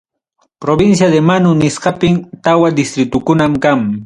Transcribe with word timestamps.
Provincia 0.63 1.07
de 1.13 1.21
Manu 1.27 1.51
nisqanpim, 1.61 2.15
tawa 2.45 2.67
distritukunam 2.79 3.53
kan. 3.63 3.79